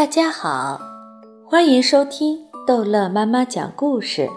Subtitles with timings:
[0.00, 0.80] 大家好，
[1.44, 4.30] 欢迎收听逗乐妈妈讲故事。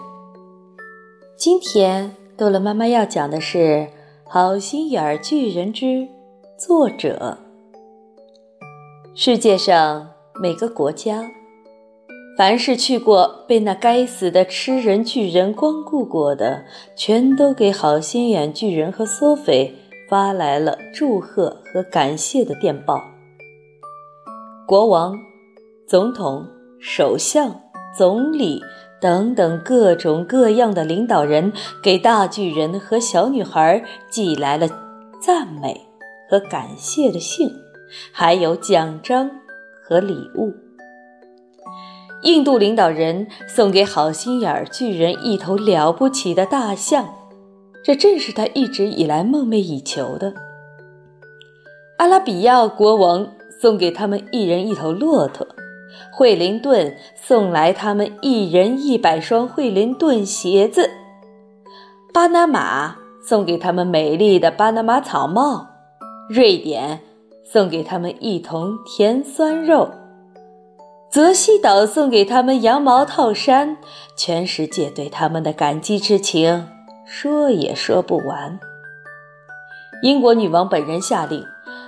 [1.38, 3.58] 今天逗乐妈妈要讲的是
[4.28, 6.06] 《好心眼儿巨人》之
[6.58, 7.38] 作者。
[9.14, 11.30] 世界上每个国家，
[12.36, 19.74] 凡是去过被那该死的吃人巨人光顾过的，全都给好心眼巨人和索菲
[20.10, 23.00] 发来了祝贺和感谢的电报。
[24.66, 25.18] 国王。
[25.86, 26.46] 总统、
[26.80, 27.60] 首相、
[27.94, 28.62] 总理
[29.00, 31.52] 等等各种各样的领导人
[31.82, 34.66] 给大巨人和小女孩寄来了
[35.20, 35.78] 赞美
[36.30, 37.50] 和感谢的信，
[38.12, 39.30] 还有奖章
[39.82, 40.54] 和礼物。
[42.22, 47.06] 印度领导人送给好心眼儿巨人一头了不起的大象，
[47.84, 50.32] 这正是他一直以来梦寐以求的。
[51.98, 53.30] 阿拉比亚国王
[53.60, 55.46] 送给他们一人一头骆驼。
[56.12, 60.90] 惠灵顿送来他们一人一百双惠灵顿鞋子，
[62.12, 65.66] 巴拿马送给他们美丽的巴拿马草帽，
[66.28, 67.00] 瑞典
[67.44, 69.90] 送给他们一桶甜酸肉，
[71.10, 73.76] 泽西岛送给他们羊毛套衫，
[74.16, 76.68] 全世界对他们的感激之情
[77.04, 78.58] 说也说不完。
[80.02, 81.44] 英国女王本人下令，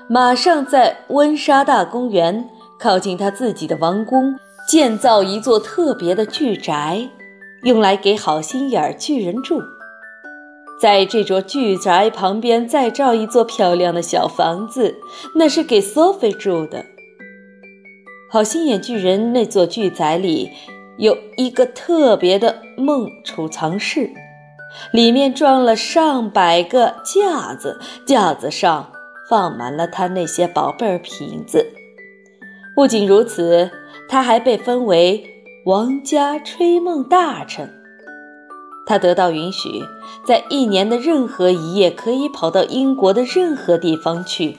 [0.08, 2.48] 马上在温莎大公园。
[2.78, 4.34] 靠近他自己的王宫，
[4.68, 7.08] 建造一座特别的巨宅，
[7.62, 9.60] 用来给好心眼儿巨人住。
[10.78, 14.94] 在这座巨宅旁边再造一座漂亮的小房子，
[15.34, 16.84] 那是给 Sophie 住的。
[18.30, 20.50] 好心眼巨人那座巨宅里
[20.98, 24.10] 有一个特别的梦储藏室，
[24.90, 28.92] 里面装了上百个架子，架子上
[29.30, 31.64] 放满了他那些宝贝儿瓶子。
[32.76, 33.70] 不仅如此，
[34.06, 35.24] 他还被封为
[35.64, 37.72] 王家吹梦大臣。
[38.86, 39.82] 他得到允许，
[40.26, 44.58] 在一年的任何一夜可以跑到英国的任何地方去，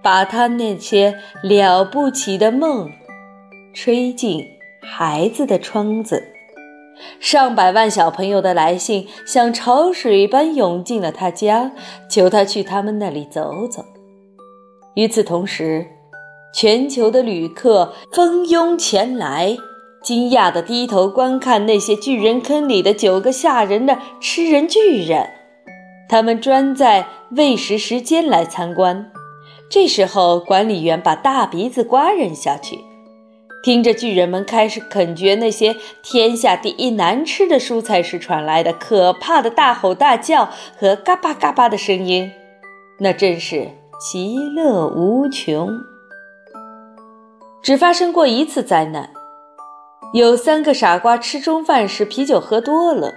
[0.00, 2.88] 把他那些了不起的梦
[3.74, 4.46] 吹进
[4.80, 6.22] 孩子的窗子。
[7.18, 11.72] 上百万小朋友的来信像潮水般涌进了他家，
[12.08, 13.84] 求他去他们那里走走。
[14.94, 15.84] 与此同时，
[16.54, 19.56] 全球的旅客蜂拥前来，
[20.00, 25.28] 惊讶地低头观看那些巨人坑里的九个吓人的吃人巨人。
[26.08, 29.10] 他们专在喂食时间来参观。
[29.68, 32.78] 这时候，管理员把大鼻子瓜扔下去，
[33.64, 40.48] 听着巨人们开始啃嚼那些天下第一难吃的蔬菜时传来的可怕的大吼大叫
[40.78, 42.30] 和嘎巴嘎巴的声音，
[43.00, 43.70] 那真是
[44.00, 45.68] 其乐无穷。
[47.64, 49.08] 只发生过一次灾难，
[50.12, 53.10] 有三个傻瓜吃中饭时啤酒喝多了，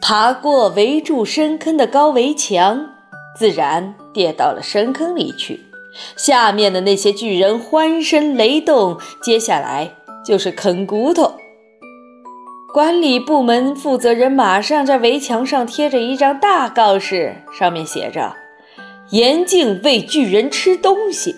[0.00, 2.86] 爬过围住深坑的高围墙，
[3.38, 5.60] 自然跌到了深坑里去。
[6.16, 9.92] 下面的那些巨人欢声雷动，接下来
[10.24, 11.34] 就是啃骨头。
[12.72, 18.34] 管理部门负责人马上在围墙上贴着一张大告示，上面写着
[19.12, 21.36] ：“严禁喂巨人吃东西。”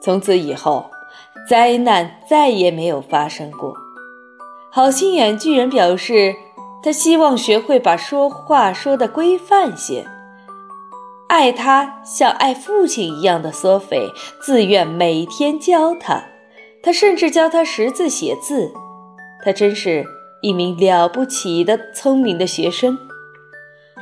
[0.00, 0.90] 从此以后。
[1.48, 3.74] 灾难再也没有发生过。
[4.70, 6.34] 好心眼巨人表示，
[6.82, 10.06] 他希望学会把说话说的规范些。
[11.28, 14.08] 爱他像爱父亲一样的索菲
[14.40, 16.22] 自愿每天教他，
[16.82, 18.72] 他甚至教他识字写字。
[19.44, 20.04] 他真是
[20.42, 22.98] 一名了不起的聪明的学生。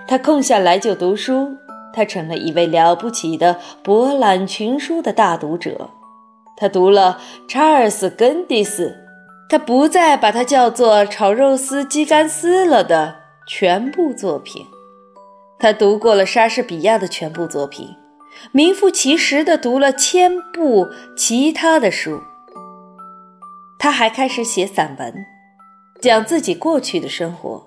[0.09, 1.57] 他空下来就读书，
[1.93, 5.91] 他成了一位了不起的博览群书的大读者。
[6.61, 8.95] 他读了查尔斯·根迪斯，
[9.49, 13.17] 他不再把它叫做炒肉丝鸡肝丝了的
[13.49, 14.67] 全部作品。
[15.59, 17.97] 他读过了莎士比亚的全部作品，
[18.53, 22.21] 名副其实的读了千部其他的书。
[23.79, 25.15] 他还开始写散文，
[26.03, 27.67] 讲自己过去的生活。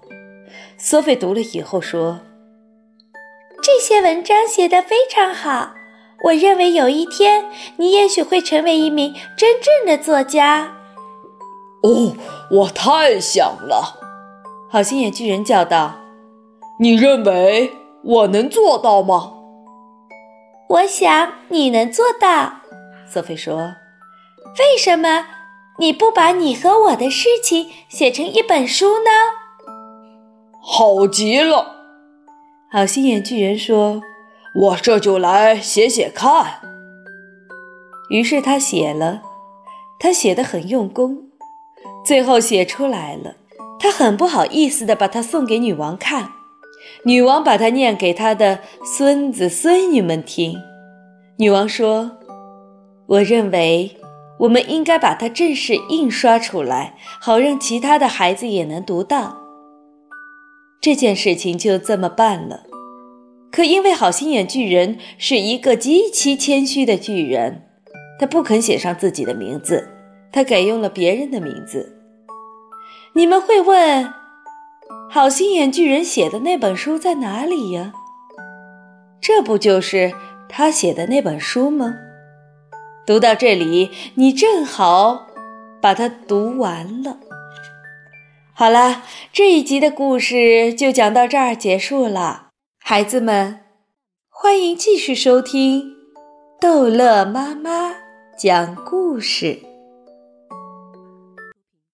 [0.78, 2.20] 索菲读了以后说
[3.64, 5.74] ：“这些文章写得非常好。”
[6.24, 7.46] 我认为有一天，
[7.78, 10.74] 你也许会成为一名真正的作家。
[11.82, 12.16] 哦，
[12.50, 14.00] 我太想了！
[14.70, 15.96] 好心眼巨人叫道
[16.80, 17.74] ：“你认为
[18.04, 19.34] 我能做到吗？”
[20.70, 22.54] 我想你能做到。
[23.06, 23.58] 索菲说
[24.58, 25.26] ：“为什么
[25.78, 29.12] 你不把你和我的事情写成一本书呢？”
[30.64, 31.76] 好极了！
[32.72, 34.02] 好心眼巨人说。
[34.56, 36.62] 我这就来写写看。
[38.10, 39.24] 于是他写了，
[40.00, 41.30] 他写的很用功，
[42.06, 43.36] 最后写出来了。
[43.80, 46.30] 他很不好意思的把它送给女王看，
[47.06, 50.58] 女王把它念给他的孙子孙女们听。
[51.38, 52.12] 女王说
[53.08, 53.98] ：“我认为
[54.40, 59.38] 我们应该把它正式印刷出来，好让其他的孩子也能读到。”
[60.80, 62.64] 这件事情就这么办了。
[63.54, 67.68] 可因为好心眼巨人是一个极其谦虚的巨人，
[68.20, 69.90] 他不肯写上自己的名字，
[70.32, 71.96] 他改用了别人的名字。
[73.14, 74.12] 你们会问，
[75.08, 77.94] 好心眼巨人写的那本书在哪里呀？
[79.22, 80.14] 这不就是
[80.50, 81.94] 他写的那本书吗？
[83.06, 85.28] 读到这里，你正好
[85.80, 87.20] 把它读完了。
[88.54, 92.53] 好了，这一集的故事就讲到这儿结束了。
[92.86, 93.62] 孩子们，
[94.30, 95.96] 欢迎继续收听
[96.60, 97.96] 逗乐妈妈
[98.38, 99.58] 讲故事。